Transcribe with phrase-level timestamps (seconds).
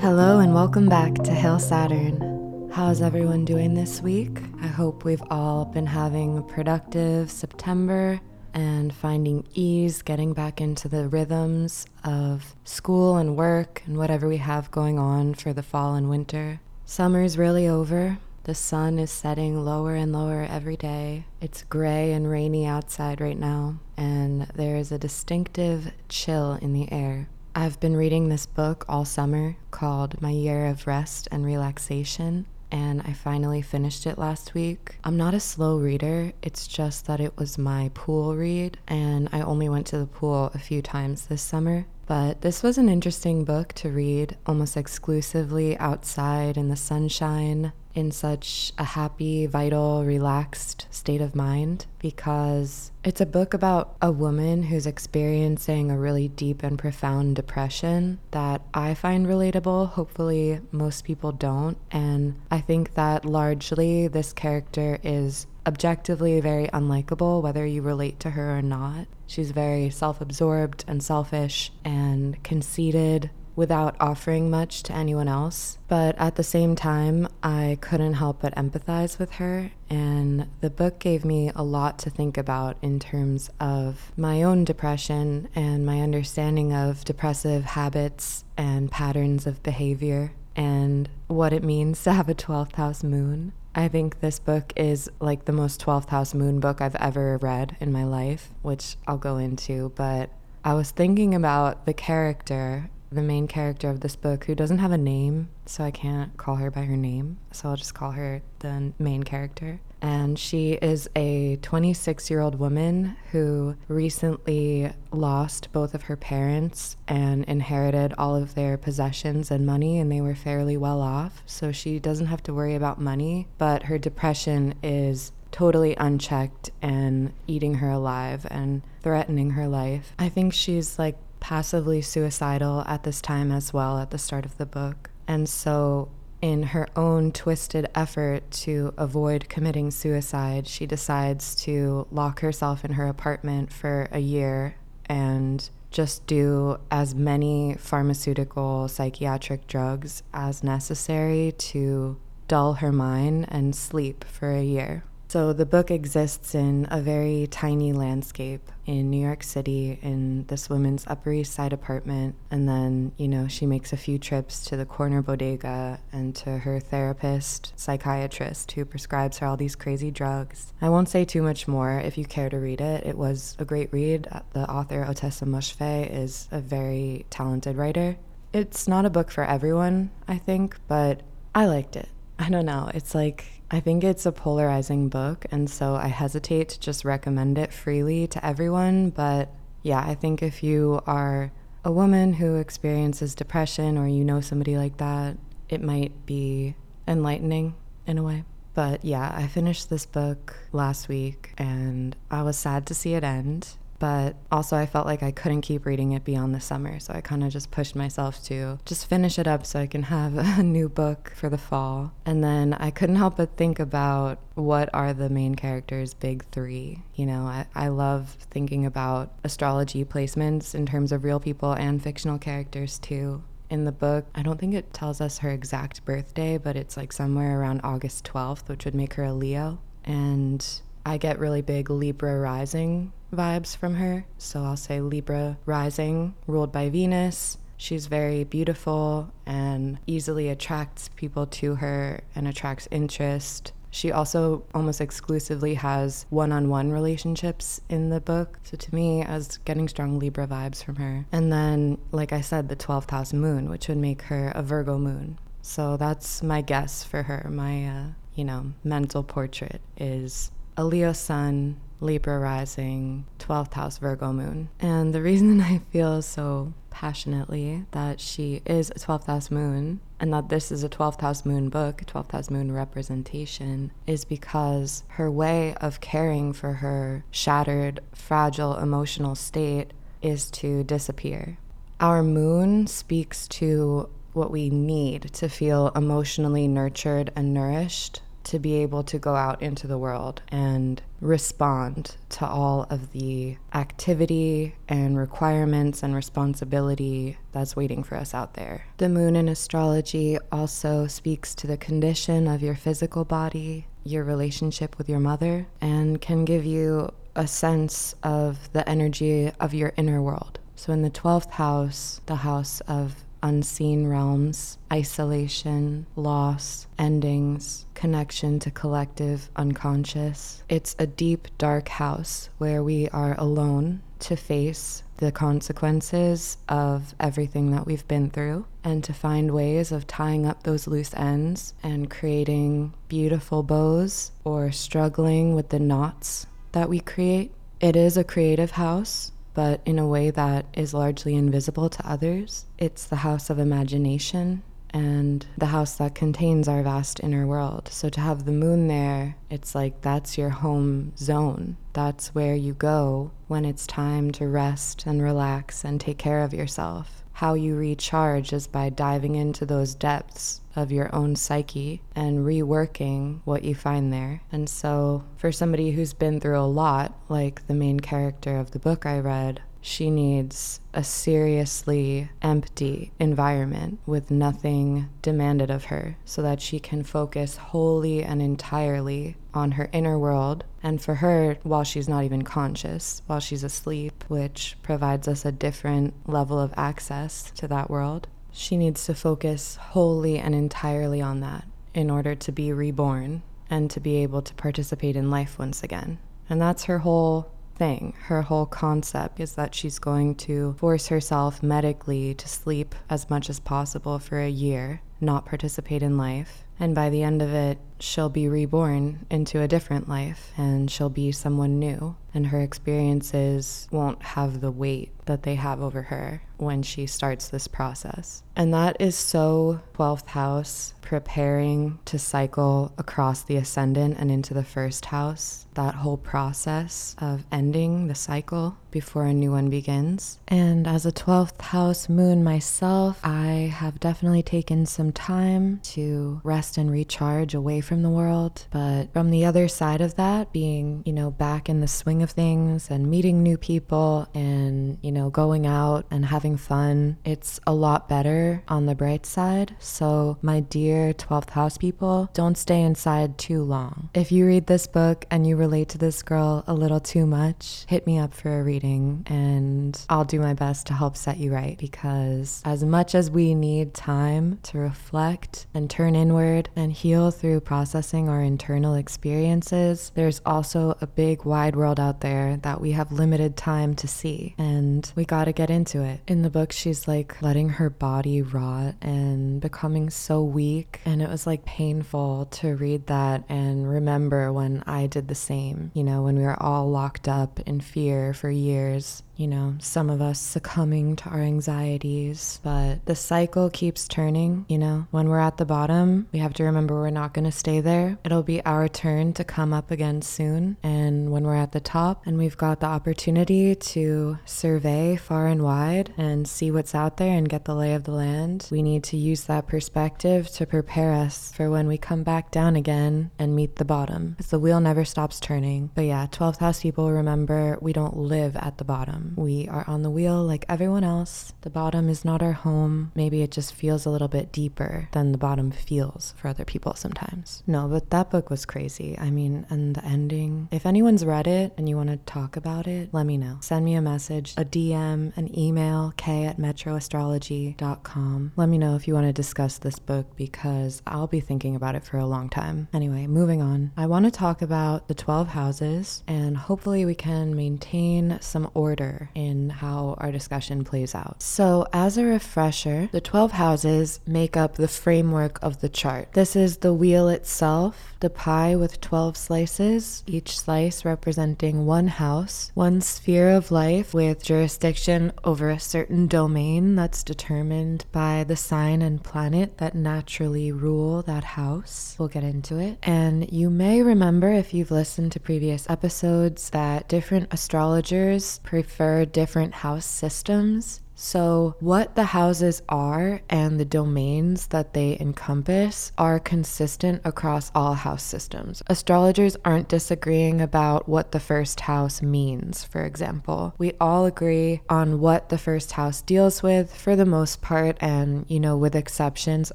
[0.00, 2.70] Hello and welcome back to Hail Saturn.
[2.72, 4.38] How's everyone doing this week?
[4.62, 8.18] I hope we've all been having a productive September
[8.54, 14.38] and finding ease getting back into the rhythms of school and work and whatever we
[14.38, 16.60] have going on for the fall and winter.
[16.86, 18.16] Summer's really over.
[18.44, 21.26] The sun is setting lower and lower every day.
[21.42, 26.90] It's gray and rainy outside right now, and there is a distinctive chill in the
[26.90, 27.28] air.
[27.54, 33.02] I've been reading this book all summer called My Year of Rest and Relaxation, and
[33.02, 34.96] I finally finished it last week.
[35.02, 39.40] I'm not a slow reader, it's just that it was my pool read, and I
[39.40, 41.86] only went to the pool a few times this summer.
[42.06, 48.10] But this was an interesting book to read almost exclusively outside in the sunshine in
[48.10, 54.64] such a happy, vital, relaxed state of mind because it's a book about a woman
[54.64, 59.90] who's experiencing a really deep and profound depression that I find relatable.
[59.90, 61.78] Hopefully, most people don't.
[61.90, 68.30] And I think that largely this character is objectively very unlikable, whether you relate to
[68.30, 69.06] her or not.
[69.26, 75.76] She's very self absorbed and selfish and conceited without offering much to anyone else.
[75.86, 79.70] But at the same time, I couldn't help but empathize with her.
[79.90, 84.64] And the book gave me a lot to think about in terms of my own
[84.64, 92.02] depression and my understanding of depressive habits and patterns of behavior and what it means
[92.04, 93.52] to have a 12th house moon.
[93.74, 97.76] I think this book is like the most 12th house moon book I've ever read
[97.78, 99.92] in my life, which I'll go into.
[99.96, 100.30] But
[100.64, 104.92] I was thinking about the character the main character of this book who doesn't have
[104.92, 107.38] a name, so I can't call her by her name.
[107.52, 109.80] So I'll just call her the main character.
[110.02, 116.96] And she is a 26 year old woman who recently lost both of her parents
[117.06, 121.42] and inherited all of their possessions and money, and they were fairly well off.
[121.46, 127.32] So she doesn't have to worry about money, but her depression is totally unchecked and
[127.46, 130.14] eating her alive and threatening her life.
[130.18, 134.56] I think she's like passively suicidal at this time as well at the start of
[134.58, 135.10] the book.
[135.26, 142.40] And so, in her own twisted effort to avoid committing suicide, she decides to lock
[142.40, 150.22] herself in her apartment for a year and just do as many pharmaceutical psychiatric drugs
[150.32, 152.16] as necessary to
[152.48, 155.04] dull her mind and sleep for a year.
[155.30, 160.68] So the book exists in a very tiny landscape in New York City in this
[160.68, 162.34] woman's Upper East Side apartment.
[162.50, 166.58] And then, you know, she makes a few trips to the corner bodega and to
[166.58, 170.72] her therapist, psychiatrist, who prescribes her all these crazy drugs.
[170.82, 173.06] I won't say too much more if you care to read it.
[173.06, 174.26] It was a great read.
[174.32, 178.16] Uh, the author, Ottessa Moshfegh, is a very talented writer.
[178.52, 181.22] It's not a book for everyone, I think, but
[181.54, 182.08] I liked it.
[182.36, 182.90] I don't know.
[182.92, 187.56] It's like I think it's a polarizing book, and so I hesitate to just recommend
[187.56, 189.10] it freely to everyone.
[189.10, 189.48] But
[189.82, 191.52] yeah, I think if you are
[191.84, 195.36] a woman who experiences depression or you know somebody like that,
[195.68, 196.74] it might be
[197.06, 197.74] enlightening
[198.06, 198.44] in a way.
[198.74, 203.24] But yeah, I finished this book last week and I was sad to see it
[203.24, 203.68] end
[204.00, 206.98] but also I felt like I couldn't keep reading it beyond the summer.
[206.98, 210.04] So I kind of just pushed myself to just finish it up so I can
[210.04, 212.12] have a new book for the fall.
[212.24, 217.02] And then I couldn't help but think about what are the main characters' big three.
[217.14, 222.02] You know, I, I love thinking about astrology placements in terms of real people and
[222.02, 224.24] fictional characters too in the book.
[224.34, 228.24] I don't think it tells us her exact birthday, but it's like somewhere around August
[228.24, 229.78] 12th, which would make her a Leo.
[230.04, 230.66] And
[231.04, 234.24] I get really big Libra rising vibes from her.
[234.38, 237.58] So I'll say Libra rising, ruled by Venus.
[237.76, 243.72] She's very beautiful and easily attracts people to her and attracts interest.
[243.90, 248.58] She also almost exclusively has one on one relationships in the book.
[248.62, 251.26] So to me, I was getting strong Libra vibes from her.
[251.32, 254.98] And then, like I said, the 12th house moon, which would make her a Virgo
[254.98, 255.38] moon.
[255.62, 257.48] So that's my guess for her.
[257.50, 264.32] My, uh, you know, mental portrait is a Leo sun, Libra rising, 12th house Virgo
[264.32, 264.68] moon.
[264.80, 270.32] And the reason I feel so passionately that she is a 12th house moon and
[270.32, 275.30] that this is a 12th house moon book, 12th house moon representation, is because her
[275.30, 281.56] way of caring for her shattered, fragile emotional state is to disappear.
[282.00, 288.74] Our moon speaks to what we need to feel emotionally nurtured and nourished to be
[288.76, 295.18] able to go out into the world and respond to all of the activity and
[295.18, 298.86] requirements and responsibility that's waiting for us out there.
[298.98, 304.96] The moon in astrology also speaks to the condition of your physical body, your relationship
[304.96, 310.22] with your mother, and can give you a sense of the energy of your inner
[310.22, 310.58] world.
[310.74, 318.70] So, in the 12th house, the house of unseen realms, isolation, loss, endings, connection to
[318.70, 320.62] collective unconscious.
[320.68, 327.70] It's a deep, dark house where we are alone to face the consequences of everything
[327.70, 332.10] that we've been through and to find ways of tying up those loose ends and
[332.10, 337.52] creating beautiful bows or struggling with the knots that we create.
[337.80, 342.64] It is a creative house but in a way that is largely invisible to others.
[342.78, 347.86] It's the house of imagination and the house that contains our vast inner world.
[347.92, 351.76] So to have the moon there, it's like that's your home zone.
[351.92, 356.54] That's where you go when it's time to rest and relax and take care of
[356.54, 362.46] yourself how you recharge is by diving into those depths of your own psyche and
[362.46, 364.42] reworking what you find there.
[364.52, 368.78] And so, for somebody who's been through a lot, like the main character of the
[368.78, 376.42] book I read, she needs a seriously empty environment with nothing demanded of her so
[376.42, 380.64] that she can focus wholly and entirely on her inner world.
[380.82, 385.52] And for her, while she's not even conscious, while she's asleep, which provides us a
[385.52, 391.40] different level of access to that world, she needs to focus wholly and entirely on
[391.40, 395.82] that in order to be reborn and to be able to participate in life once
[395.82, 396.18] again.
[396.48, 398.12] And that's her whole thing.
[398.24, 403.48] Her whole concept is that she's going to force herself medically to sleep as much
[403.48, 406.64] as possible for a year, not participate in life.
[406.78, 411.10] And by the end of it, she'll be reborn into a different life and she'll
[411.10, 412.16] be someone new.
[412.32, 417.48] And her experiences won't have the weight that they have over her when she starts
[417.48, 418.42] this process.
[418.56, 424.64] And that is so 12th house preparing to cycle across the ascendant and into the
[424.64, 425.66] first house.
[425.74, 430.38] That whole process of ending the cycle before a new one begins.
[430.48, 436.78] And as a 12th house moon myself, I have definitely taken some time to rest
[436.78, 438.66] and recharge away from the world.
[438.70, 442.30] But from the other side of that, being, you know, back in the swing of
[442.30, 447.72] things and meeting new people and, you know, going out and having fun, it's a
[447.72, 449.76] lot better on the bright side.
[449.78, 454.10] So, my dear 12th house people, don't stay inside too long.
[454.14, 457.84] If you read this book and you relate to this girl a little too much,
[457.88, 461.76] hit me up for a and I'll do my best to help set you right
[461.78, 467.60] because as much as we need time to reflect and turn inward and heal through
[467.60, 473.12] processing our internal experiences, there's also a big wide world out there that we have
[473.12, 476.20] limited time to see and we got to get into it.
[476.26, 481.00] In the book, she's like letting her body rot and becoming so weak.
[481.04, 485.90] And it was like painful to read that and remember when I did the same,
[485.94, 489.74] you know, when we were all locked up in fear for years years you know,
[489.80, 494.66] some of us succumbing to our anxieties, but the cycle keeps turning.
[494.68, 497.50] You know, when we're at the bottom, we have to remember we're not going to
[497.50, 498.18] stay there.
[498.22, 500.76] It'll be our turn to come up again soon.
[500.82, 505.62] And when we're at the top and we've got the opportunity to survey far and
[505.62, 509.04] wide and see what's out there and get the lay of the land, we need
[509.04, 513.56] to use that perspective to prepare us for when we come back down again and
[513.56, 514.34] meet the bottom.
[514.36, 515.90] Because the wheel never stops turning.
[515.94, 519.29] But yeah, 12th house people remember we don't live at the bottom.
[519.36, 521.52] We are on the wheel like everyone else.
[521.62, 523.12] The bottom is not our home.
[523.14, 526.94] Maybe it just feels a little bit deeper than the bottom feels for other people
[526.94, 527.62] sometimes.
[527.66, 529.18] No, but that book was crazy.
[529.18, 530.68] I mean, and the ending.
[530.70, 533.58] If anyone's read it and you want to talk about it, let me know.
[533.60, 538.52] Send me a message, a DM, an email, k at metroastrology.com.
[538.56, 541.94] Let me know if you want to discuss this book because I'll be thinking about
[541.94, 542.88] it for a long time.
[542.92, 543.92] Anyway, moving on.
[543.96, 549.19] I want to talk about the 12 houses and hopefully we can maintain some order
[549.34, 551.42] in how our discussion plays out.
[551.42, 556.32] So, as a refresher, the 12 houses make up the framework of the chart.
[556.32, 562.70] This is the wheel itself, the pie with 12 slices, each slice representing one house,
[562.74, 569.02] one sphere of life with jurisdiction over a certain domain that's determined by the sign
[569.02, 572.16] and planet that naturally rule that house.
[572.18, 572.98] We'll get into it.
[573.02, 579.74] And you may remember if you've listened to previous episodes that different astrologers prefer different
[579.74, 587.20] house systems So, what the houses are and the domains that they encompass are consistent
[587.26, 588.82] across all house systems.
[588.86, 593.74] Astrologers aren't disagreeing about what the first house means, for example.
[593.76, 598.46] We all agree on what the first house deals with for the most part, and,
[598.48, 599.70] you know, with exceptions.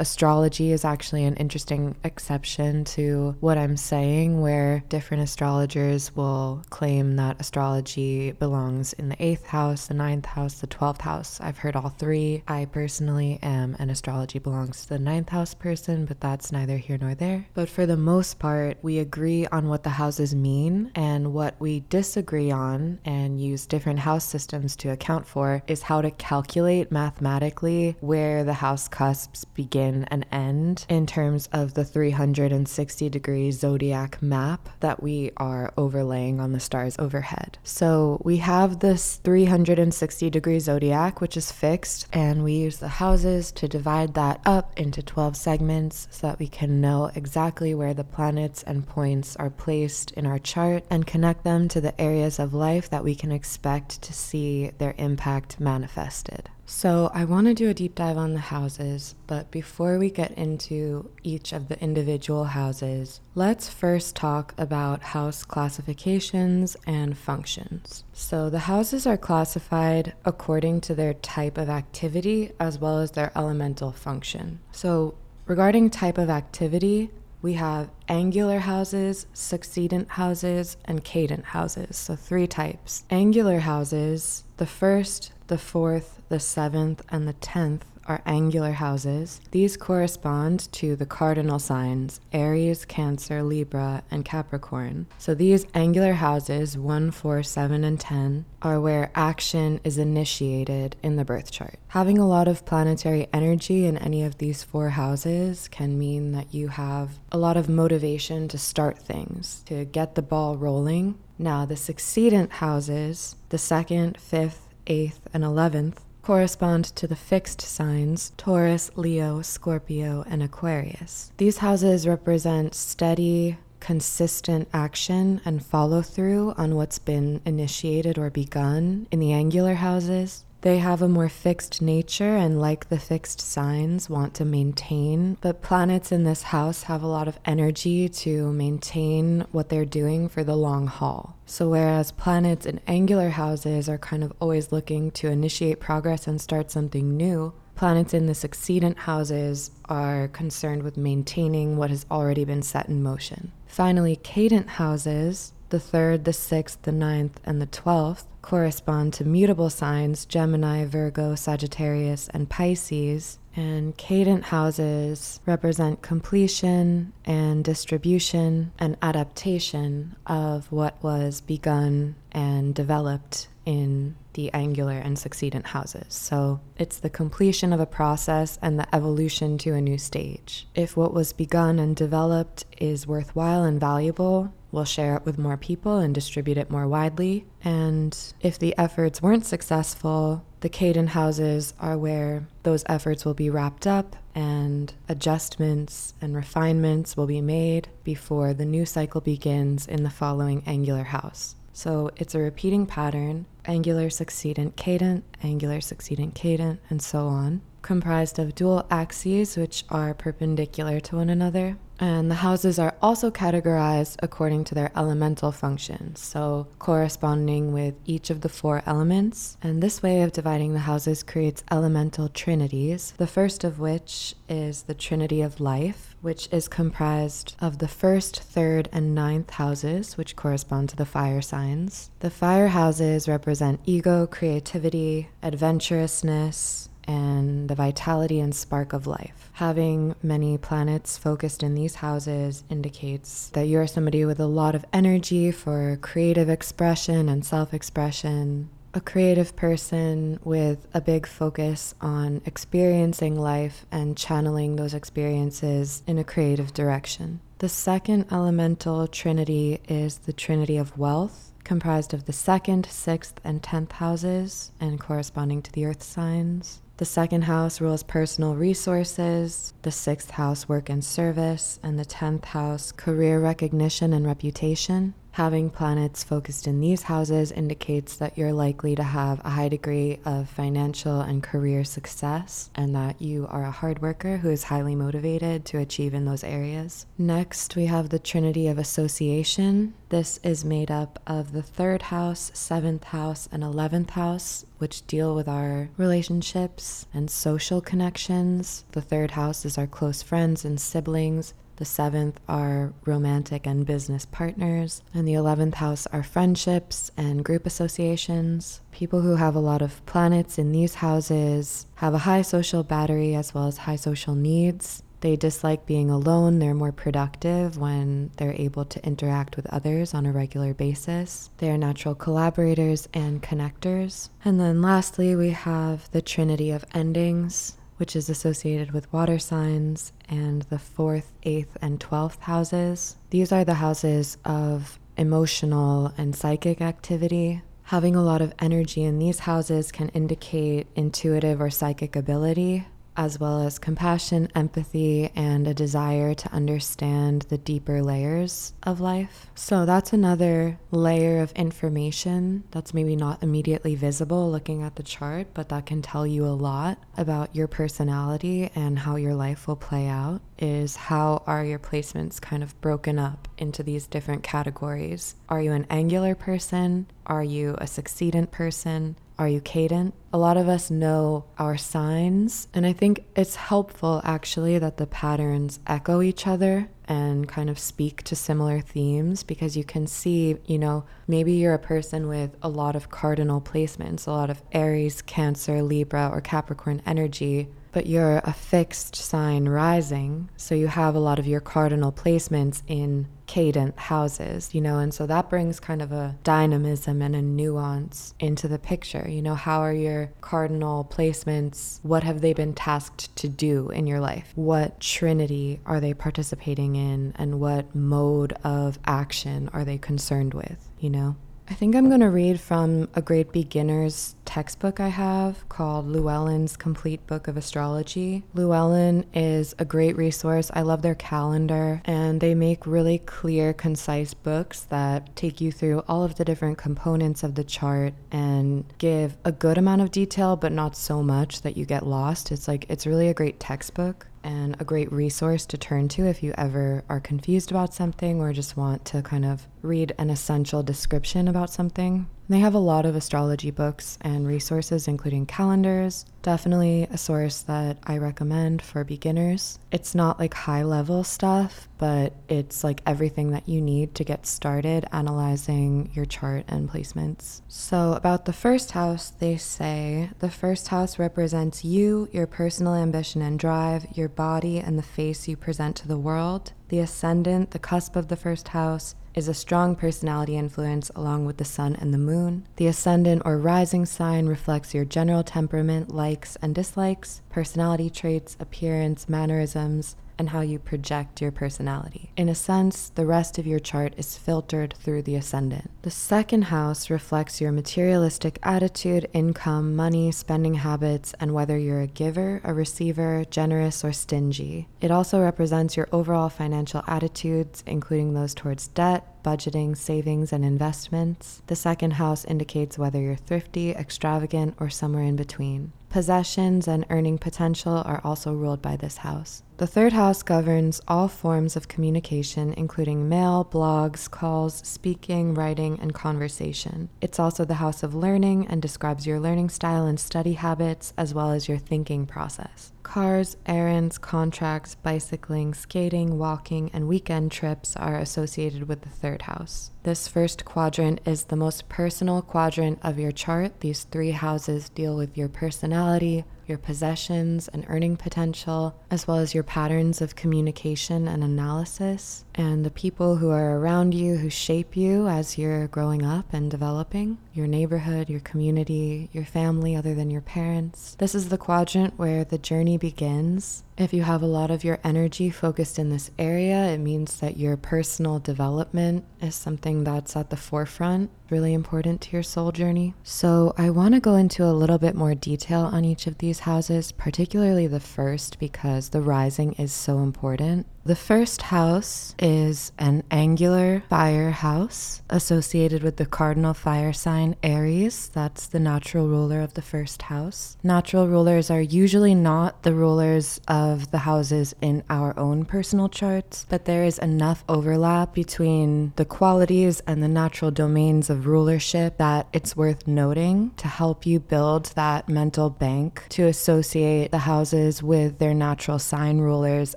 [0.00, 7.16] Astrology is actually an interesting exception to what I'm saying, where different astrologers will claim
[7.16, 11.33] that astrology belongs in the eighth house, the ninth house, the twelfth house.
[11.40, 12.42] I've heard all three.
[12.46, 16.98] I personally am an astrology belongs to the ninth house person, but that's neither here
[17.00, 17.46] nor there.
[17.54, 21.80] But for the most part, we agree on what the houses mean, and what we
[21.88, 27.96] disagree on and use different house systems to account for is how to calculate mathematically
[28.00, 34.68] where the house cusps begin and end in terms of the 360 degree zodiac map
[34.80, 37.58] that we are overlaying on the stars overhead.
[37.62, 43.50] So we have this 360 degree zodiac, which is fixed, and we use the houses
[43.50, 48.04] to divide that up into 12 segments so that we can know exactly where the
[48.04, 52.52] planets and points are placed in our chart and connect them to the areas of
[52.52, 56.50] life that we can expect to see their impact manifested.
[56.66, 60.32] So, I want to do a deep dive on the houses, but before we get
[60.32, 68.04] into each of the individual houses, let's first talk about house classifications and functions.
[68.14, 73.30] So, the houses are classified according to their type of activity as well as their
[73.36, 74.60] elemental function.
[74.72, 75.16] So,
[75.46, 77.10] regarding type of activity,
[77.42, 81.98] we have angular houses, succedent houses, and cadent houses.
[81.98, 83.04] So, three types.
[83.10, 89.40] Angular houses, the first, the fourth, the seventh, and the tenth are angular houses.
[89.50, 95.06] These correspond to the cardinal signs Aries, Cancer, Libra, and Capricorn.
[95.18, 101.16] So these angular houses, 1, 4, 7, and 10, are where action is initiated in
[101.16, 101.78] the birth chart.
[101.88, 106.52] Having a lot of planetary energy in any of these four houses can mean that
[106.52, 111.18] you have a lot of motivation to start things, to get the ball rolling.
[111.38, 118.32] Now, the succedent houses, the second, fifth, eighth, and eleventh, correspond to the fixed signs
[118.36, 121.32] Taurus, Leo, Scorpio, and Aquarius.
[121.36, 129.06] These houses represent steady, consistent action and follow through on what's been initiated or begun
[129.10, 130.44] in the angular houses.
[130.64, 135.36] They have a more fixed nature and, like the fixed signs, want to maintain.
[135.42, 140.26] But planets in this house have a lot of energy to maintain what they're doing
[140.26, 141.36] for the long haul.
[141.44, 146.40] So, whereas planets in angular houses are kind of always looking to initiate progress and
[146.40, 152.46] start something new, planets in the succedent houses are concerned with maintaining what has already
[152.46, 153.52] been set in motion.
[153.66, 159.68] Finally, cadent houses the third, the sixth, the ninth, and the twelfth correspond to mutable
[159.68, 163.40] signs Gemini, Virgo, Sagittarius, and Pisces.
[163.56, 173.48] And cadent houses represent completion and distribution and adaptation of what was begun and developed
[173.64, 176.06] in the angular and succedent houses.
[176.08, 180.68] So it's the completion of a process and the evolution to a new stage.
[180.74, 185.56] If what was begun and developed is worthwhile and valuable, we'll share it with more
[185.56, 187.46] people and distribute it more widely.
[187.62, 193.50] And if the efforts weren't successful, the cadent houses are where those efforts will be
[193.50, 200.02] wrapped up and adjustments and refinements will be made before the new cycle begins in
[200.02, 201.54] the following angular house.
[201.72, 208.38] So it's a repeating pattern angular succedent cadent, angular succedent cadent, and so on, comprised
[208.38, 211.76] of dual axes which are perpendicular to one another.
[212.00, 218.30] And the houses are also categorized according to their elemental functions, so corresponding with each
[218.30, 219.56] of the four elements.
[219.62, 224.82] And this way of dividing the houses creates elemental trinities, the first of which is
[224.82, 230.36] the Trinity of Life, which is comprised of the first, third, and ninth houses, which
[230.36, 232.10] correspond to the fire signs.
[232.20, 239.50] The fire houses represent ego, creativity, adventurousness, and the vitality and spark of life.
[239.54, 244.84] Having many planets focused in these houses indicates that you're somebody with a lot of
[244.92, 248.68] energy for creative expression and self expression.
[248.96, 256.16] A creative person with a big focus on experiencing life and channeling those experiences in
[256.16, 257.40] a creative direction.
[257.58, 263.62] The second elemental trinity is the trinity of wealth, comprised of the second, sixth, and
[263.62, 266.80] tenth houses and corresponding to the earth signs.
[266.96, 272.44] The second house rules personal resources, the sixth house, work and service, and the tenth
[272.44, 275.14] house, career recognition and reputation.
[275.34, 280.20] Having planets focused in these houses indicates that you're likely to have a high degree
[280.24, 284.94] of financial and career success, and that you are a hard worker who is highly
[284.94, 287.06] motivated to achieve in those areas.
[287.18, 289.94] Next, we have the Trinity of Association.
[290.08, 295.34] This is made up of the third house, seventh house, and eleventh house, which deal
[295.34, 298.84] with our relationships and social connections.
[298.92, 301.54] The third house is our close friends and siblings.
[301.76, 305.02] The seventh are romantic and business partners.
[305.12, 308.80] And the 11th house are friendships and group associations.
[308.92, 313.34] People who have a lot of planets in these houses have a high social battery
[313.34, 315.02] as well as high social needs.
[315.24, 316.58] They dislike being alone.
[316.58, 321.48] They're more productive when they're able to interact with others on a regular basis.
[321.56, 324.28] They are natural collaborators and connectors.
[324.44, 330.12] And then lastly, we have the trinity of endings which is associated with water signs,
[330.28, 333.16] and the fourth, eighth, and twelfth houses.
[333.30, 337.62] These are the houses of emotional and psychic activity.
[337.84, 343.38] Having a lot of energy in these houses can indicate intuitive or psychic ability, as
[343.38, 349.46] well as compassion, empathy, and a desire to understand the deeper layers of life.
[349.54, 355.48] So, that's another layer of information that's maybe not immediately visible looking at the chart,
[355.54, 359.76] but that can tell you a lot about your personality and how your life will
[359.76, 360.40] play out.
[360.58, 365.34] Is how are your placements kind of broken up into these different categories?
[365.48, 367.06] Are you an angular person?
[367.26, 369.16] Are you a succedent person?
[369.38, 370.12] Are you cadent?
[370.32, 375.06] A lot of us know our signs, and I think it's helpful actually that the
[375.06, 380.56] patterns echo each other and kind of speak to similar themes because you can see,
[380.66, 384.62] you know, maybe you're a person with a lot of cardinal placements, a lot of
[384.72, 390.50] Aries, Cancer, Libra, or Capricorn energy but you're a fixed sign rising.
[390.56, 395.12] So you have a lot of your cardinal placements in cadent houses, you know, and
[395.12, 399.28] so that brings kind of a dynamism and a nuance into the picture.
[399.28, 402.00] You know, how are your cardinal placements?
[402.02, 404.52] What have they been tasked to do in your life?
[404.54, 407.34] What trinity are they participating in?
[407.36, 411.36] And what mode of action are they concerned with, you know?
[411.68, 416.76] I think I'm going to read from a great beginner's textbook I have called Llewellyn's
[416.76, 418.44] Complete Book of Astrology.
[418.54, 420.70] Llewellyn is a great resource.
[420.74, 426.04] I love their calendar, and they make really clear, concise books that take you through
[426.08, 430.56] all of the different components of the chart and give a good amount of detail,
[430.56, 432.52] but not so much that you get lost.
[432.52, 436.42] It's like, it's really a great textbook and a great resource to turn to if
[436.42, 440.82] you ever are confused about something or just want to kind of read an essential
[440.82, 442.26] description about something.
[442.48, 446.26] They have a lot of astrology books and resources, including calendars.
[446.42, 449.78] Definitely a source that I recommend for beginners.
[449.90, 454.46] It's not like high level stuff, but it's like everything that you need to get
[454.46, 457.62] started analyzing your chart and placements.
[457.66, 463.40] So, about the first house, they say the first house represents you, your personal ambition
[463.40, 466.72] and drive, your body, and the face you present to the world.
[466.94, 471.56] The ascendant, the cusp of the first house, is a strong personality influence along with
[471.56, 472.68] the sun and the moon.
[472.76, 479.28] The ascendant or rising sign reflects your general temperament, likes and dislikes, personality traits, appearance,
[479.28, 482.30] mannerisms, and how you project your personality.
[482.36, 485.90] In a sense, the rest of your chart is filtered through the ascendant.
[486.02, 492.06] The second house reflects your materialistic attitude, income, money, spending habits, and whether you're a
[492.06, 494.88] giver, a receiver, generous, or stingy.
[495.00, 501.62] It also represents your overall financial attitudes, including those towards debt, budgeting, savings, and investments.
[501.66, 505.92] The second house indicates whether you're thrifty, extravagant, or somewhere in between.
[506.14, 509.64] Possessions and earning potential are also ruled by this house.
[509.78, 516.14] The third house governs all forms of communication, including mail, blogs, calls, speaking, writing, and
[516.14, 517.08] conversation.
[517.20, 521.34] It's also the house of learning and describes your learning style and study habits, as
[521.34, 522.92] well as your thinking process.
[523.04, 529.92] Cars, errands, contracts, bicycling, skating, walking, and weekend trips are associated with the third house.
[530.02, 533.80] This first quadrant is the most personal quadrant of your chart.
[533.80, 539.54] These three houses deal with your personality, your possessions and earning potential, as well as
[539.54, 544.96] your patterns of communication and analysis, and the people who are around you who shape
[544.96, 550.30] you as you're growing up and developing your neighborhood, your community, your family, other than
[550.30, 551.16] your parents.
[551.18, 554.98] This is the quadrant where the journey begins if you have a lot of your
[555.04, 560.50] energy focused in this area, it means that your personal development is something that's at
[560.50, 563.14] the forefront, really important to your soul journey.
[563.22, 566.60] So, I want to go into a little bit more detail on each of these
[566.60, 570.86] houses, particularly the first, because the rising is so important.
[571.06, 578.30] The first house is an angular fire house associated with the cardinal fire sign Aries.
[578.30, 580.78] That's the natural ruler of the first house.
[580.82, 586.64] Natural rulers are usually not the rulers of the houses in our own personal charts,
[586.70, 592.48] but there is enough overlap between the qualities and the natural domains of rulership that
[592.54, 598.38] it's worth noting to help you build that mental bank to associate the houses with
[598.38, 599.94] their natural sign rulers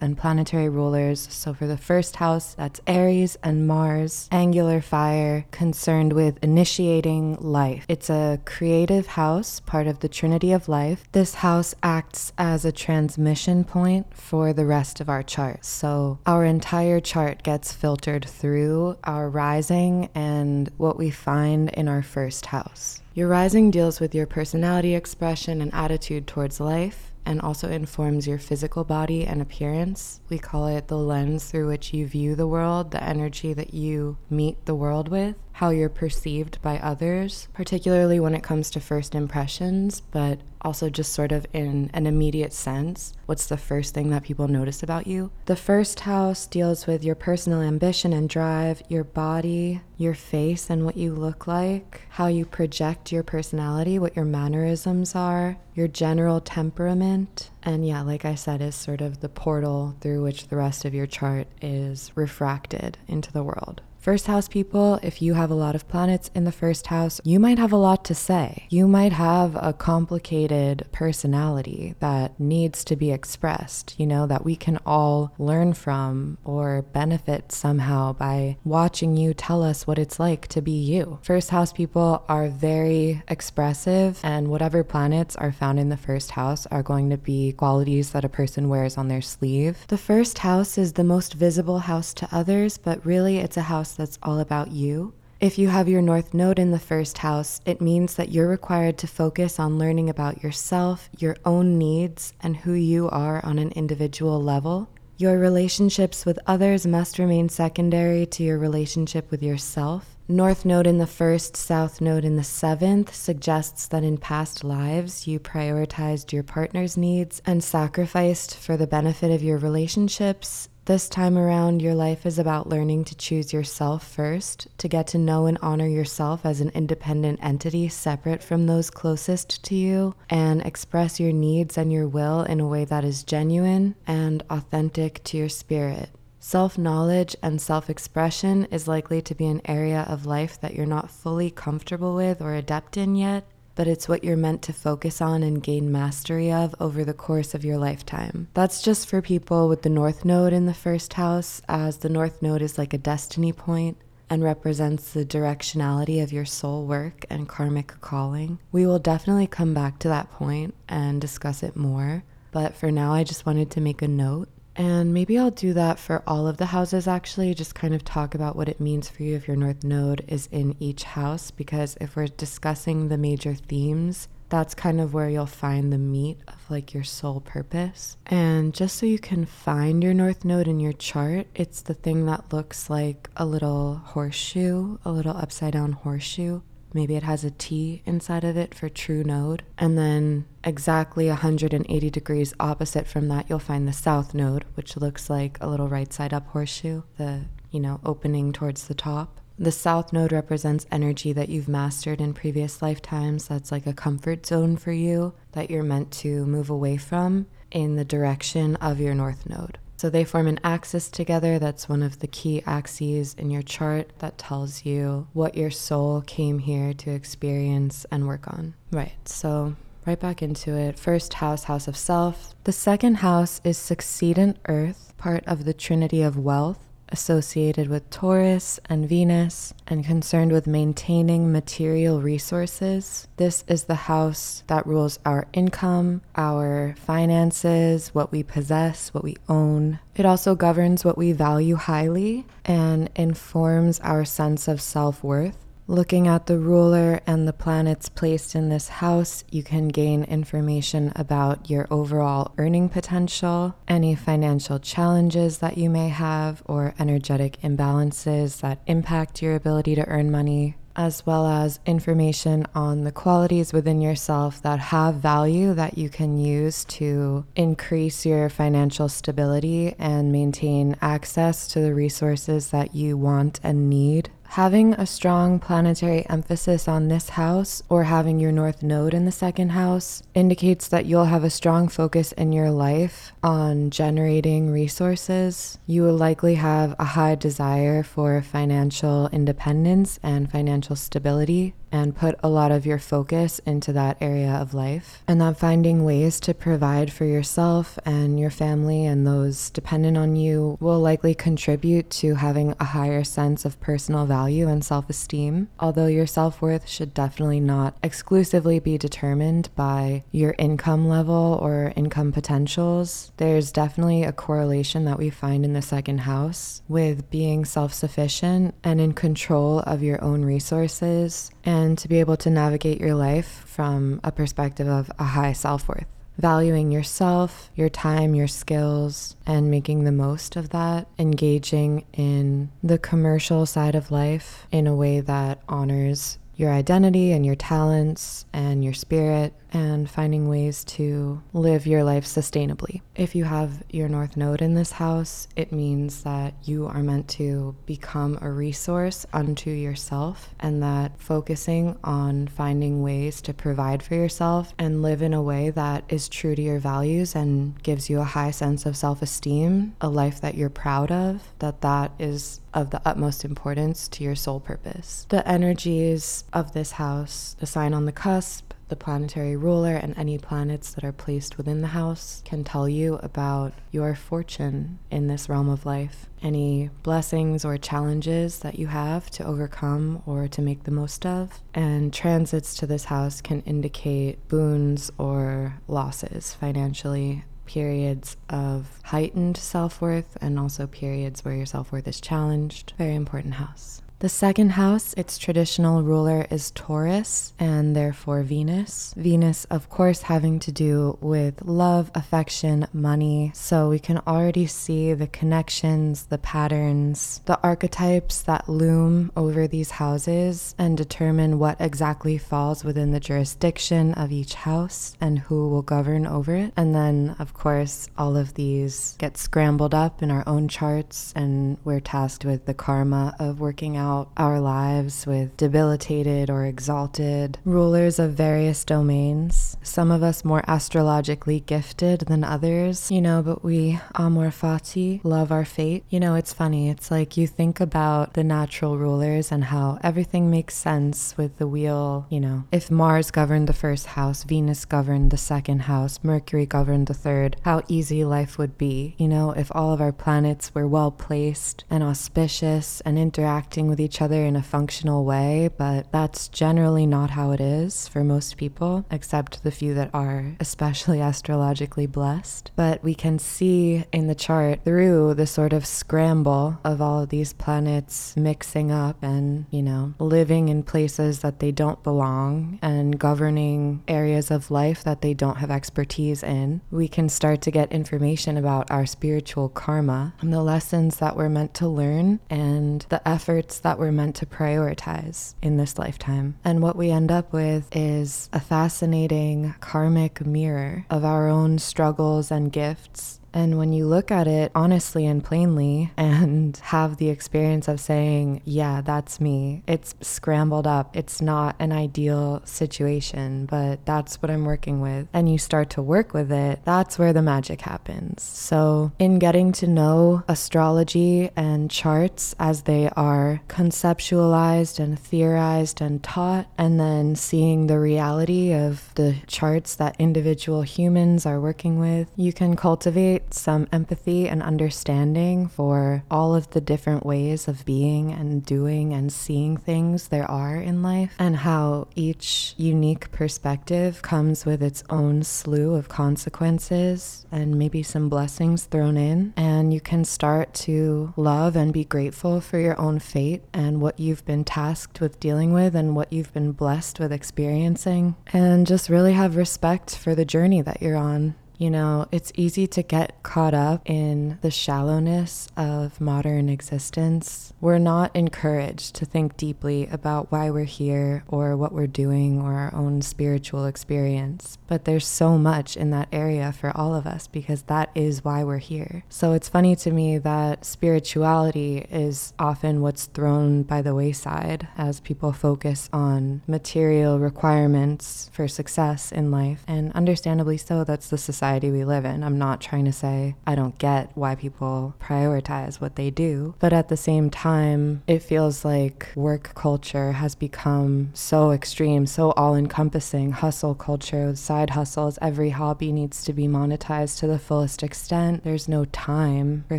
[0.00, 6.12] and planetary rulers So for the first house, that's Aries and Mars, angular fire, concerned
[6.12, 7.84] with initiating life.
[7.88, 11.04] It's a creative house, part of the Trinity of Life.
[11.12, 15.64] This house acts as a transmission point for the rest of our chart.
[15.64, 22.02] So our entire chart gets filtered through our rising and what we find in our
[22.02, 23.00] first house.
[23.14, 28.38] Your rising deals with your personality expression and attitude towards life and also informs your
[28.38, 30.20] physical body and appearance.
[30.28, 34.18] We call it the lens through which you view the world, the energy that you
[34.28, 39.14] meet the world with how you're perceived by others, particularly when it comes to first
[39.14, 43.12] impressions, but also just sort of in an immediate sense.
[43.26, 45.30] What's the first thing that people notice about you?
[45.44, 50.84] The first house deals with your personal ambition and drive, your body, your face, and
[50.84, 56.40] what you look like, how you project your personality, what your mannerisms are, your general
[56.40, 57.50] temperament.
[57.62, 60.94] And yeah, like I said, is sort of the portal through which the rest of
[60.94, 63.82] your chart is refracted into the world.
[64.04, 67.40] First house people, if you have a lot of planets in the first house, you
[67.40, 68.66] might have a lot to say.
[68.68, 74.56] You might have a complicated personality that needs to be expressed, you know, that we
[74.56, 80.48] can all learn from or benefit somehow by watching you tell us what it's like
[80.48, 81.18] to be you.
[81.22, 86.66] First house people are very expressive, and whatever planets are found in the first house
[86.66, 89.78] are going to be qualities that a person wears on their sleeve.
[89.88, 93.93] The first house is the most visible house to others, but really it's a house
[93.96, 95.12] that's all about you.
[95.40, 98.96] If you have your North Node in the first house, it means that you're required
[98.98, 103.70] to focus on learning about yourself, your own needs, and who you are on an
[103.72, 104.88] individual level.
[105.18, 110.16] Your relationships with others must remain secondary to your relationship with yourself.
[110.26, 115.26] North Node in the first, South Node in the seventh suggests that in past lives
[115.26, 121.38] you prioritized your partner's needs and sacrificed for the benefit of your relationships this time
[121.38, 125.56] around, your life is about learning to choose yourself first, to get to know and
[125.62, 131.32] honor yourself as an independent entity separate from those closest to you, and express your
[131.32, 136.10] needs and your will in a way that is genuine and authentic to your spirit.
[136.38, 140.84] Self knowledge and self expression is likely to be an area of life that you're
[140.84, 143.44] not fully comfortable with or adept in yet,
[143.74, 147.54] but it's what you're meant to focus on and gain mastery of over the course
[147.54, 148.48] of your lifetime.
[148.54, 152.42] That's just for people with the North Node in the first house, as the North
[152.42, 153.96] Node is like a destiny point
[154.30, 158.58] and represents the directionality of your soul work and karmic calling.
[158.72, 163.12] We will definitely come back to that point and discuss it more, but for now,
[163.12, 166.56] I just wanted to make a note and maybe I'll do that for all of
[166.56, 169.56] the houses actually, just kind of talk about what it means for you if your
[169.56, 171.50] North Node is in each house.
[171.50, 176.38] Because if we're discussing the major themes, that's kind of where you'll find the meat
[176.48, 178.16] of like your soul purpose.
[178.26, 182.26] And just so you can find your North Node in your chart, it's the thing
[182.26, 186.60] that looks like a little horseshoe, a little upside down horseshoe.
[186.94, 189.64] Maybe it has a T inside of it for true node.
[189.76, 195.28] And then exactly 180 degrees opposite from that, you'll find the south node, which looks
[195.28, 199.40] like a little right side up horseshoe, the, you know, opening towards the top.
[199.58, 203.46] The south node represents energy that you've mastered in previous lifetimes.
[203.46, 207.96] That's like a comfort zone for you that you're meant to move away from in
[207.96, 209.78] the direction of your north node.
[210.04, 211.58] So they form an axis together.
[211.58, 216.20] That's one of the key axes in your chart that tells you what your soul
[216.26, 218.74] came here to experience and work on.
[218.90, 219.14] Right.
[219.26, 220.98] So right back into it.
[220.98, 222.54] First house, house of self.
[222.64, 228.80] The second house is succedent earth, part of the trinity of wealth associated with Taurus
[228.88, 233.28] and Venus and concerned with maintaining material resources.
[233.36, 239.36] This is the house that rules our income, our finances, what we possess, what we
[239.48, 239.98] own.
[240.16, 245.63] It also governs what we value highly and informs our sense of self worth.
[245.86, 251.12] Looking at the ruler and the planets placed in this house, you can gain information
[251.14, 258.62] about your overall earning potential, any financial challenges that you may have, or energetic imbalances
[258.62, 260.76] that impact your ability to earn money.
[260.96, 266.38] as well as information on the qualities within yourself that have value that you can
[266.38, 273.58] use to increase your financial stability and maintain access to the resources that you want
[273.64, 279.12] and need Having a strong planetary emphasis on this house or having your North Node
[279.12, 283.90] in the second house indicates that you'll have a strong focus in your life on
[283.90, 285.80] generating resources.
[285.88, 292.34] You will likely have a high desire for financial independence and financial stability and put
[292.42, 295.22] a lot of your focus into that area of life.
[295.28, 300.34] And that finding ways to provide for yourself and your family and those dependent on
[300.34, 305.68] you will likely contribute to having a higher sense of personal value and self esteem.
[305.78, 311.92] Although your self worth should definitely not exclusively be determined by your income level or
[311.94, 317.64] income potentials, there's definitely a correlation that we find in the second house with being
[317.64, 323.00] self sufficient and in control of your own resources and to be able to navigate
[323.00, 326.06] your life from a perspective of a high self worth.
[326.36, 331.06] Valuing yourself, your time, your skills, and making the most of that.
[331.18, 337.44] Engaging in the commercial side of life in a way that honors your identity and
[337.44, 343.00] your talents and your spirit and finding ways to live your life sustainably.
[343.16, 347.28] If you have your North Node in this house, it means that you are meant
[347.30, 354.14] to become a resource unto yourself, and that focusing on finding ways to provide for
[354.14, 358.20] yourself and live in a way that is true to your values and gives you
[358.20, 362.60] a high sense of self esteem, a life that you're proud of, that that is
[362.74, 365.26] of the utmost importance to your soul purpose.
[365.30, 370.38] The energies of this house, the sign on the cusp, the planetary ruler and any
[370.38, 375.48] planets that are placed within the house can tell you about your fortune in this
[375.48, 376.28] realm of life.
[376.42, 381.60] Any blessings or challenges that you have to overcome or to make the most of.
[381.72, 390.00] And transits to this house can indicate boons or losses financially periods of heightened self
[390.00, 392.92] worth and also periods where your self worth is challenged.
[392.98, 394.02] Very important house.
[394.24, 399.12] The second house, its traditional ruler is Taurus and therefore Venus.
[399.18, 403.50] Venus, of course, having to do with love, affection, money.
[403.52, 409.90] So we can already see the connections, the patterns, the archetypes that loom over these
[409.90, 415.82] houses and determine what exactly falls within the jurisdiction of each house and who will
[415.82, 416.72] govern over it.
[416.78, 421.76] And then, of course, all of these get scrambled up in our own charts, and
[421.84, 428.18] we're tasked with the karma of working out our lives with debilitated or exalted rulers
[428.18, 429.73] of various domains.
[429.84, 435.20] Some of us more astrologically gifted than others, you know, but we, uh, amor fati,
[435.22, 436.04] love our fate.
[436.08, 436.88] You know, it's funny.
[436.88, 441.68] It's like you think about the natural rulers and how everything makes sense with the
[441.68, 442.26] wheel.
[442.30, 447.06] You know, if Mars governed the first house, Venus governed the second house, Mercury governed
[447.06, 449.14] the third, how easy life would be.
[449.18, 454.00] You know, if all of our planets were well placed and auspicious and interacting with
[454.00, 458.56] each other in a functional way, but that's generally not how it is for most
[458.56, 462.70] people, except the few that are especially astrologically blessed.
[462.76, 467.30] But we can see in the chart through the sort of scramble of all of
[467.30, 473.18] these planets mixing up and, you know, living in places that they don't belong and
[473.18, 476.82] governing areas of life that they don't have expertise in.
[476.90, 481.48] We can start to get information about our spiritual karma and the lessons that we're
[481.48, 486.56] meant to learn and the efforts that that we're meant to prioritize in this lifetime.
[486.64, 492.50] And what we end up with is a fascinating karmic mirror of our own struggles
[492.50, 497.86] and gifts and when you look at it honestly and plainly and have the experience
[497.86, 501.16] of saying, yeah, that's me, it's scrambled up.
[501.16, 505.28] It's not an ideal situation, but that's what I'm working with.
[505.32, 508.42] And you start to work with it, that's where the magic happens.
[508.42, 516.22] So, in getting to know astrology and charts as they are conceptualized and theorized and
[516.22, 522.28] taught, and then seeing the reality of the charts that individual humans are working with,
[522.36, 528.32] you can cultivate some empathy and understanding for all of the different ways of being
[528.32, 534.64] and doing and seeing things there are in life, and how each unique perspective comes
[534.64, 539.52] with its own slew of consequences and maybe some blessings thrown in.
[539.56, 544.18] And you can start to love and be grateful for your own fate and what
[544.20, 549.08] you've been tasked with dealing with and what you've been blessed with experiencing, and just
[549.08, 553.42] really have respect for the journey that you're on You know, it's easy to get
[553.42, 557.72] caught up in the shallowness of modern existence.
[557.80, 562.74] We're not encouraged to think deeply about why we're here or what we're doing or
[562.74, 564.78] our own spiritual experience.
[564.86, 568.62] But there's so much in that area for all of us because that is why
[568.62, 569.24] we're here.
[569.28, 575.18] So it's funny to me that spirituality is often what's thrown by the wayside as
[575.20, 579.84] people focus on material requirements for success in life.
[579.88, 582.44] And understandably so, that's the society society we live in.
[582.44, 586.92] I'm not trying to say I don't get why people prioritize what they do, but
[586.92, 592.76] at the same time, it feels like work culture has become so extreme, so all
[592.76, 593.50] encompassing.
[593.52, 598.62] Hustle culture, side hustles, every hobby needs to be monetized to the fullest extent.
[598.62, 599.98] There's no time for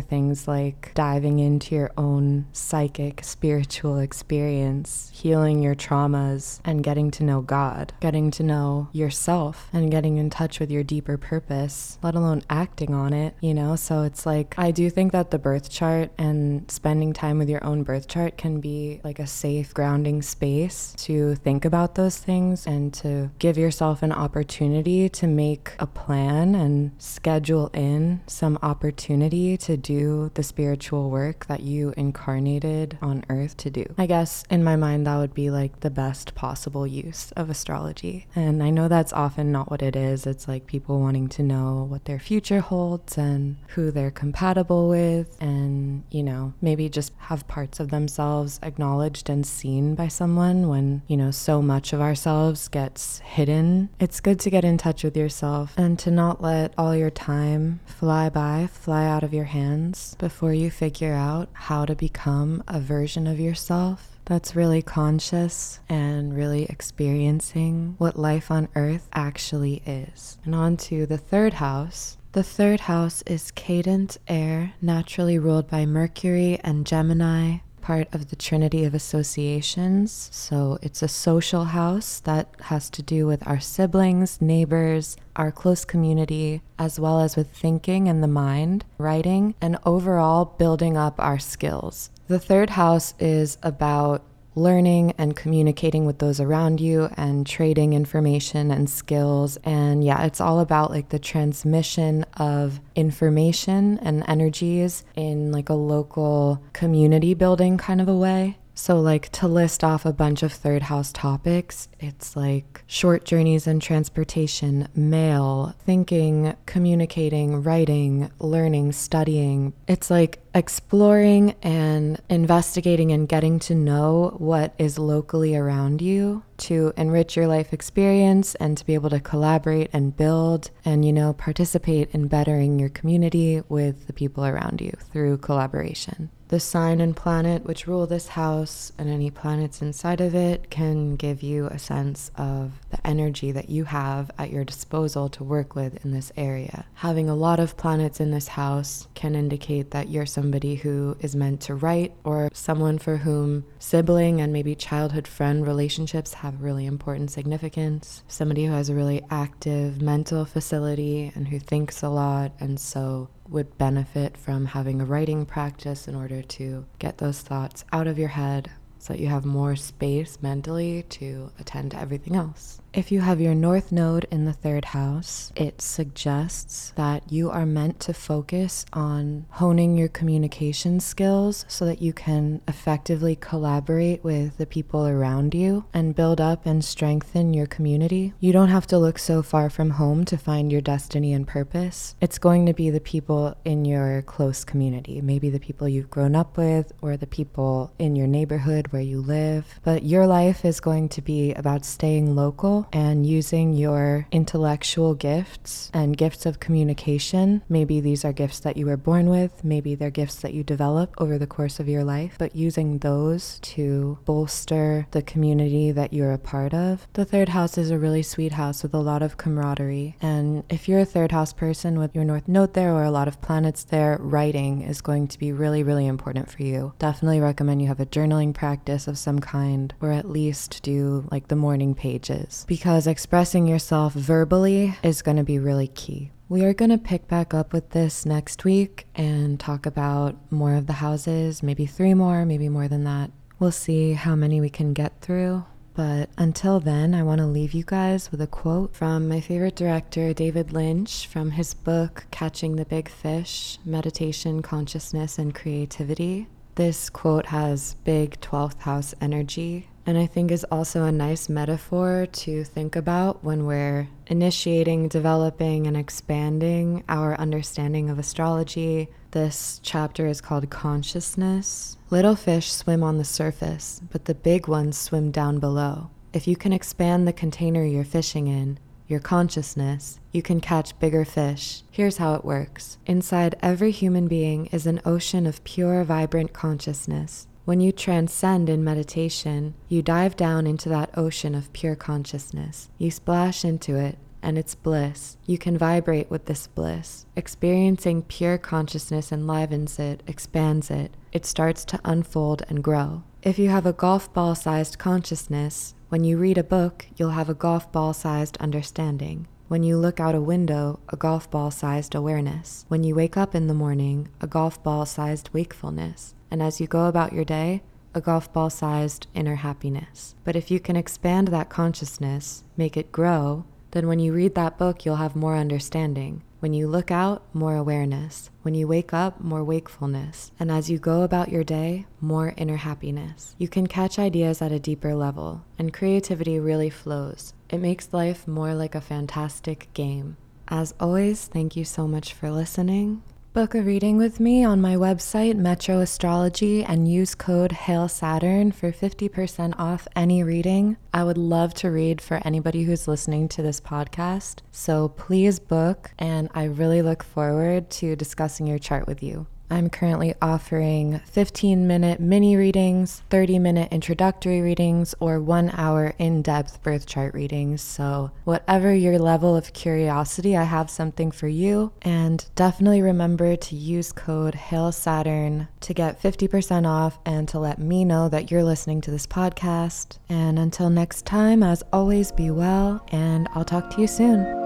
[0.00, 7.24] things like diving into your own psychic, spiritual experience, healing your traumas, and getting to
[7.24, 11.98] know God, getting to know yourself, and getting in touch with your deeper purpose purpose,
[12.02, 13.76] let alone acting on it, you know?
[13.76, 17.64] So it's like, I do think that the birth chart and spending time with your
[17.64, 22.66] own birth chart can be like a safe, grounding space to think about those things
[22.66, 29.56] and to give yourself an opportunity to make a plan and schedule in some opportunity
[29.56, 33.84] to do the spiritual work that you incarnated on earth to do.
[33.98, 38.26] I guess in my mind, that would be like the best possible use of astrology.
[38.34, 40.26] And I know that's often not what it is.
[40.26, 45.36] It's like people wanting to know what their future holds and who they're compatible with,
[45.40, 51.02] and, you know, maybe just have parts of themselves acknowledged and seen by someone when,
[51.06, 53.88] you know, so much of ourselves gets hidden.
[54.00, 57.80] It's good to get in touch with yourself and to not let all your time
[57.86, 62.80] fly by, fly out of your hands before you figure out how to become a
[62.80, 70.36] version of yourself that's really conscious and really experiencing what life on earth actually is.
[70.44, 72.18] And on to the third house.
[72.32, 78.36] The third house is cadent air, naturally ruled by Mercury and Gemini, part of the
[78.36, 80.28] Trinity of Associations.
[80.32, 85.84] So it's a social house that has to do with our siblings, neighbors, our close
[85.84, 91.38] community, as well as with thinking and the mind, writing, and overall building up our
[91.38, 92.10] skills.
[92.28, 94.24] The third house is about
[94.56, 99.58] learning and communicating with those around you and trading information and skills.
[99.62, 105.74] And yeah, it's all about like the transmission of information and energies in like a
[105.74, 108.58] local community building kind of a way.
[108.78, 113.66] So, like to list off a bunch of third house topics, it's like short journeys
[113.66, 119.72] and transportation, mail, thinking, communicating, writing, learning, studying.
[119.88, 126.94] It's like exploring and investigating and getting to know what is locally around you to
[126.96, 131.34] enrich your life experience and to be able to collaborate and build and, you know,
[131.34, 136.30] participate in bettering your community with the people around you through collaboration.
[136.48, 141.16] The sign and planet which rule this house and any planets inside of it can
[141.16, 145.74] give you a sense of the energy that you have at your disposal to work
[145.74, 146.86] with in this area.
[146.94, 151.34] Having a lot of planets in this house can indicate that you're somebody who is
[151.34, 156.86] meant to write or someone for whom sibling and maybe childhood friend relationships have really
[156.86, 158.22] important significance.
[158.28, 163.28] Somebody who has a really active mental facility and who thinks a lot and so
[163.48, 168.16] would benefit from having a writing practice in order to get those thoughts out of
[168.16, 172.80] your head so that you have more space mentally to attend to everything else.
[172.96, 177.66] If you have your North Node in the third house, it suggests that you are
[177.66, 184.56] meant to focus on honing your communication skills so that you can effectively collaborate with
[184.56, 188.32] the people around you and build up and strengthen your community.
[188.40, 192.14] You don't have to look so far from home to find your destiny and purpose.
[192.22, 196.34] It's going to be the people in your close community, maybe the people you've grown
[196.34, 199.78] up with or the people in your neighborhood where you live.
[199.84, 205.90] But your life is going to be about staying local and using your intellectual gifts
[205.92, 207.62] and gifts of communication.
[207.68, 211.14] Maybe these are gifts that you were born with, maybe they're gifts that you develop
[211.18, 216.32] over the course of your life, but using those to bolster the community that you're
[216.32, 217.06] a part of.
[217.14, 220.16] The third house is a really sweet house with a lot of camaraderie.
[220.20, 223.28] And if you're a third house person with your North Node there or a lot
[223.28, 226.92] of planets there, writing is going to be really, really important for you.
[226.98, 231.48] Definitely recommend you have a journaling practice of some kind or at least do like
[231.48, 236.30] the morning pages because expressing yourself verbally is going to be really key.
[236.46, 240.74] We are going to pick back up with this next week and talk about more
[240.74, 243.30] of the houses, maybe three more, maybe more than that.
[243.58, 245.64] We'll see how many we can get through.
[245.94, 249.74] But until then, I want to leave you guys with a quote from my favorite
[249.74, 256.46] director, David Lynch, from his book, Catching the Big Fish Meditation, Consciousness, and Creativity.
[256.74, 262.26] This quote has big 12th house energy and I think is also a nice metaphor
[262.30, 269.08] to think about when we're initiating, developing, and expanding our understanding of astrology.
[269.32, 271.96] This chapter is called Consciousness.
[272.08, 276.10] Little fish swim on the surface, but the big ones swim down below.
[276.32, 278.78] If you can expand the container you're fishing in,
[279.08, 281.82] your consciousness, you can catch bigger fish.
[281.90, 287.46] Here's how it works inside every human being is an ocean of pure, vibrant consciousness.
[287.66, 292.90] When you transcend in meditation, you dive down into that ocean of pure consciousness.
[292.96, 295.36] You splash into it, and it's bliss.
[295.46, 297.26] You can vibrate with this bliss.
[297.34, 301.16] Experiencing pure consciousness enlivens it, expands it.
[301.32, 303.24] It starts to unfold and grow.
[303.42, 307.48] If you have a golf ball sized consciousness, when you read a book, you'll have
[307.48, 309.48] a golf ball sized understanding.
[309.66, 312.84] When you look out a window, a golf ball sized awareness.
[312.86, 316.86] When you wake up in the morning, a golf ball sized wakefulness and as you
[316.86, 317.82] go about your day,
[318.14, 320.34] a golf ball sized inner happiness.
[320.42, 324.78] But if you can expand that consciousness, make it grow, then when you read that
[324.78, 326.42] book, you'll have more understanding.
[326.60, 328.48] When you look out, more awareness.
[328.62, 330.50] When you wake up, more wakefulness.
[330.58, 333.54] And as you go about your day, more inner happiness.
[333.58, 337.52] You can catch ideas at a deeper level, and creativity really flows.
[337.68, 340.38] It makes life more like a fantastic game.
[340.68, 343.22] As always, thank you so much for listening.
[343.56, 348.70] Book a reading with me on my website, Metro Astrology, and use code Hail Saturn
[348.70, 350.98] for 50% off any reading.
[351.14, 354.58] I would love to read for anybody who's listening to this podcast.
[354.72, 359.46] So please book, and I really look forward to discussing your chart with you.
[359.70, 366.42] I'm currently offering 15 minute mini readings, 30 minute introductory readings, or one hour in
[366.42, 367.82] depth birth chart readings.
[367.82, 371.92] So, whatever your level of curiosity, I have something for you.
[372.02, 377.78] And definitely remember to use code Hail Saturn to get 50% off and to let
[377.78, 380.18] me know that you're listening to this podcast.
[380.28, 384.65] And until next time, as always, be well, and I'll talk to you soon.